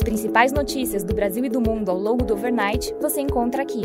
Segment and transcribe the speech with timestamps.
[0.00, 3.82] As principais notícias do Brasil e do mundo ao longo do overnight você encontra aqui.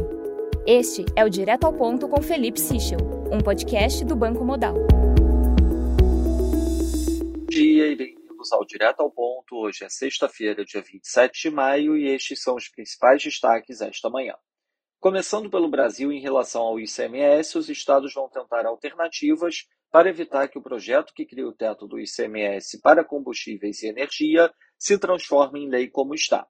[0.66, 3.00] Este é o Direto ao Ponto com Felipe Sichel,
[3.30, 4.76] um podcast do Banco Modal.
[6.00, 9.58] Bom dia e bem-vindos ao Direto ao Ponto.
[9.58, 14.36] Hoje é sexta-feira, dia 27 de maio, e estes são os principais destaques esta manhã.
[15.02, 19.66] Começando pelo Brasil, em relação ao ICMS, os estados vão tentar alternativas
[19.96, 24.54] para evitar que o projeto que cria o teto do ICMS para combustíveis e energia
[24.78, 26.46] se transforme em lei como está.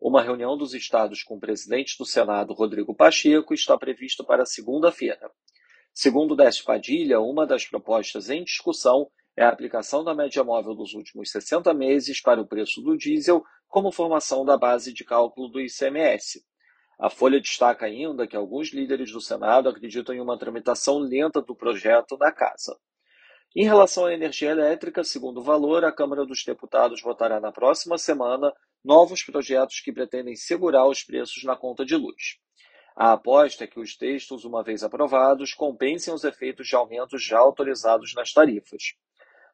[0.00, 5.30] Uma reunião dos estados com o presidente do Senado, Rodrigo Pacheco, está prevista para segunda-feira.
[5.94, 10.92] Segundo Décio Padilha, uma das propostas em discussão é a aplicação da média móvel dos
[10.92, 15.60] últimos 60 meses para o preço do diesel como formação da base de cálculo do
[15.60, 16.44] ICMS.
[17.00, 21.56] A Folha destaca ainda que alguns líderes do Senado acreditam em uma tramitação lenta do
[21.56, 22.78] projeto na Casa.
[23.56, 27.96] Em relação à energia elétrica, segundo o valor, a Câmara dos Deputados votará na próxima
[27.96, 28.52] semana
[28.84, 32.36] novos projetos que pretendem segurar os preços na conta de luz.
[32.94, 37.38] A aposta é que os textos, uma vez aprovados, compensem os efeitos de aumentos já
[37.38, 38.92] autorizados nas tarifas.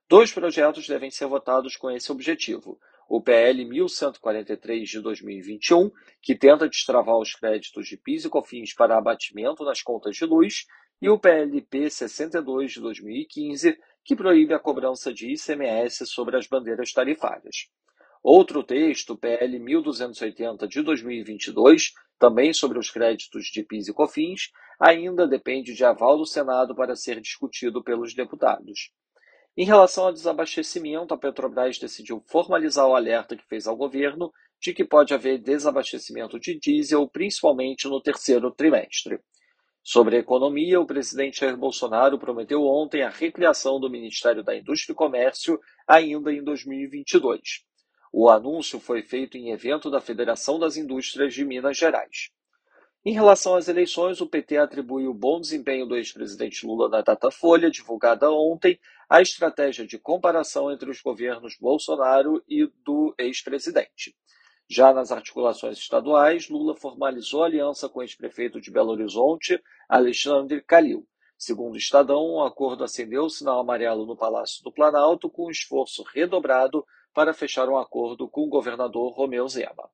[0.09, 2.77] Dois projetos devem ser votados com esse objetivo
[3.09, 5.91] o PL 1143 de 2021,
[6.21, 10.67] que tenta destravar os créditos de PIS e COFINS para abatimento nas contas de luz,
[11.01, 16.93] e o PLP 62 de 2015, que proíbe a cobrança de ICMS sobre as bandeiras
[16.93, 17.69] tarifárias.
[18.23, 25.29] Outro texto, PL 1280 de 2022, também sobre os créditos de PIS e COFINS, ainda
[25.29, 28.91] depende de aval do Senado para ser discutido pelos deputados.
[29.59, 34.75] Em relação ao desabastecimento, a Petrobras decidiu formalizar o alerta que fez ao governo de
[34.75, 39.19] que pode haver desabastecimento de diesel, principalmente no terceiro trimestre.
[39.83, 44.93] Sobre a economia, o presidente Jair Bolsonaro prometeu ontem a recriação do Ministério da Indústria
[44.93, 47.65] e Comércio ainda em 2022.
[48.13, 52.31] O anúncio foi feito em evento da Federação das Indústrias de Minas Gerais.
[53.09, 57.70] Em relação às eleições, o PT atribui o bom desempenho do ex-presidente Lula na Datafolha,
[57.70, 64.13] divulgada ontem, à estratégia de comparação entre os governos Bolsonaro e do ex-presidente.
[64.69, 71.07] Já nas articulações estaduais, Lula formalizou aliança com o ex-prefeito de Belo Horizonte, Alexandre Calil.
[71.39, 75.51] Segundo o Estadão, o acordo acendeu o sinal amarelo no Palácio do Planalto com um
[75.51, 79.89] esforço redobrado para fechar um acordo com o governador Romeu Zema.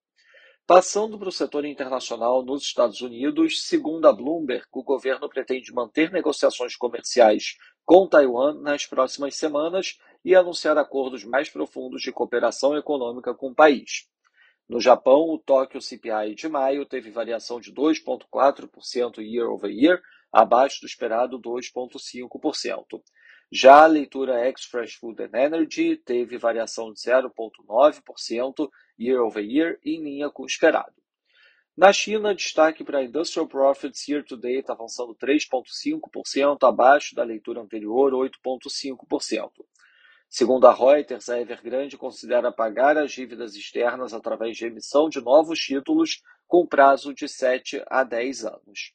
[0.65, 6.13] Passando para o setor internacional nos Estados Unidos, segundo a Bloomberg, o governo pretende manter
[6.13, 13.35] negociações comerciais com Taiwan nas próximas semanas e anunciar acordos mais profundos de cooperação econômica
[13.35, 14.07] com o país.
[14.69, 20.01] No Japão, o Tóquio CPI de maio teve variação de 2,4% year over year,
[20.33, 23.03] abaixo do esperado 2,5%.
[23.55, 30.03] Já a leitura Express Food and Energy teve variação de 0,9% year over year, em
[30.03, 30.95] linha com o esperado.
[31.77, 38.15] Na China, destaque para Industrial Profits Year to Date avançando 3,5%, abaixo da leitura anterior,
[38.15, 39.51] 8,5%.
[40.31, 45.59] Segundo a Reuters, a Evergrande considera pagar as dívidas externas através de emissão de novos
[45.59, 48.95] títulos com prazo de 7 a 10 anos.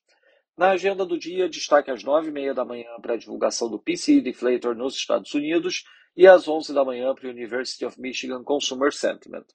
[0.58, 4.76] Na agenda do dia, destaque às 9h30 da manhã para a divulgação do PCE Deflator
[4.76, 5.84] nos Estados Unidos
[6.16, 9.46] e às 11 da manhã para o University of Michigan Consumer Sentiment.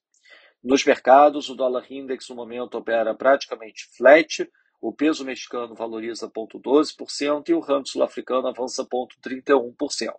[0.63, 4.49] Nos mercados, o dólar index no momento opera praticamente flat,
[4.81, 10.13] o peso mexicano valoriza 0,12% e o rand sul-africano avança 0,31%.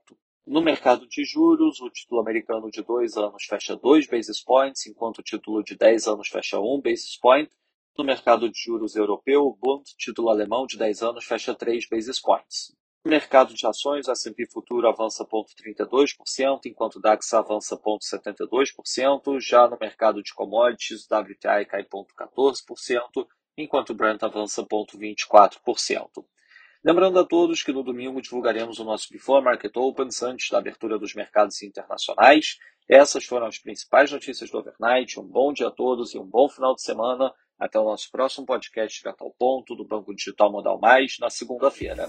[0.45, 5.19] No mercado de juros, o título americano de 2 anos fecha 2 basis points, enquanto
[5.19, 7.49] o título de 10 anos fecha 1 basis point,
[7.97, 12.19] no mercado de juros europeu, o Bund, título alemão de 10 anos, fecha 3 basis
[12.19, 12.75] points.
[13.05, 19.39] No mercado de ações, o S&P Futuro avança 0,32%, enquanto o DAX avança 0,72%.
[19.41, 23.27] Já no mercado de commodities, o WTI cai 0,14%,
[23.57, 26.25] enquanto o Brent avança 0,24%.
[26.85, 30.97] Lembrando a todos que no domingo divulgaremos o nosso Before Market Opens antes da abertura
[30.97, 32.57] dos mercados internacionais.
[32.89, 35.19] Essas foram as principais notícias do overnight.
[35.19, 37.33] Um bom dia a todos e um bom final de semana.
[37.63, 42.07] Até o nosso próximo podcast direto ao ponto do Banco Digital Modal Mais na segunda-feira.